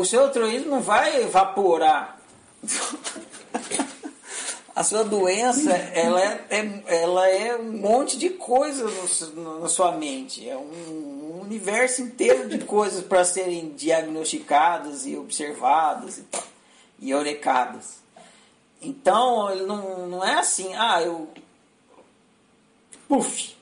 [0.00, 2.18] o seu altruísmo não vai evaporar.
[4.74, 10.48] A sua doença, ela é, é, ela é um monte de coisas na sua mente.
[10.48, 16.24] É um, um universo inteiro de coisas para serem diagnosticadas e observadas e.
[17.02, 18.00] E orecadas.
[18.82, 21.28] Então, não, não é assim, ah, eu.
[23.08, 23.56] Puf!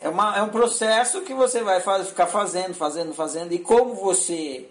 [0.00, 3.52] É, uma, é um processo que você vai faz, ficar fazendo, fazendo, fazendo.
[3.52, 4.68] E como você.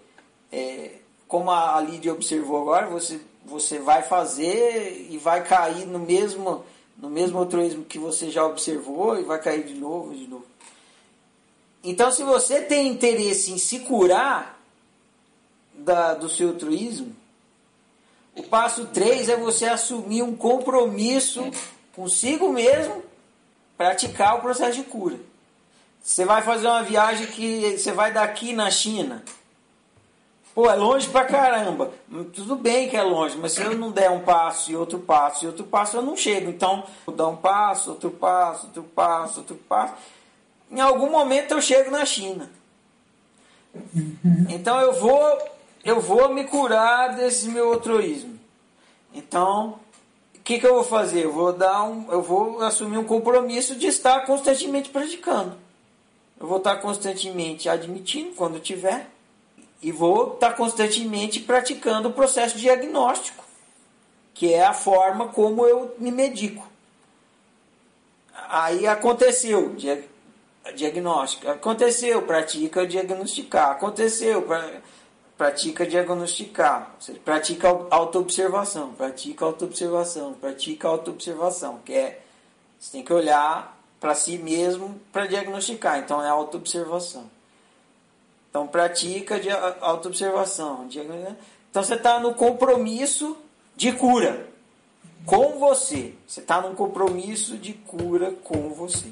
[0.51, 0.91] É,
[1.27, 6.63] como a Lídia observou agora, você você vai fazer e vai cair no mesmo
[6.97, 10.45] no mesmo altruísmo que você já observou e vai cair de novo, de novo.
[11.83, 14.59] Então, se você tem interesse em se curar
[15.73, 17.15] da, do seu altruísmo,
[18.35, 21.49] o passo 3 é você assumir um compromisso
[21.95, 23.03] consigo mesmo,
[23.75, 25.19] praticar o processo de cura.
[26.03, 29.23] Você vai fazer uma viagem que você vai daqui na China,
[30.53, 31.91] Pô, é longe pra caramba.
[32.33, 35.45] Tudo bem que é longe, mas se eu não der um passo e outro passo
[35.45, 36.49] e outro passo, eu não chego.
[36.49, 39.93] Então, eu dou um passo, outro passo, outro passo, outro passo.
[40.69, 42.49] Em algum momento eu chego na China.
[44.49, 45.37] Então eu vou,
[45.83, 48.39] eu vou me curar desse meu altruísmo.
[49.13, 49.79] Então,
[50.35, 51.25] o que, que eu vou fazer?
[51.25, 55.57] Eu vou dar um, eu vou assumir um compromisso de estar constantemente praticando.
[56.39, 59.09] Eu vou estar constantemente admitindo quando tiver
[59.81, 63.43] e vou estar tá constantemente praticando o processo diagnóstico,
[64.33, 66.69] que é a forma como eu me medico.
[68.49, 69.75] Aí aconteceu,
[70.75, 74.45] diagnóstico, aconteceu, pratica diagnosticar, aconteceu,
[75.37, 82.21] pratica diagnosticar, seja, pratica autoobservação, pratica autoobservação, pratica autoobservação, que é,
[82.79, 87.29] você tem que olhar para si mesmo para diagnosticar, então é autoobservação.
[88.51, 90.87] Então, pratica de autoobservação.
[91.69, 93.37] Então, você está no compromisso
[93.77, 94.45] de cura
[95.25, 96.13] com você.
[96.27, 99.07] Você está num compromisso de cura com você.